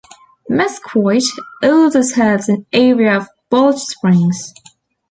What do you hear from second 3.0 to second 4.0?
of Balch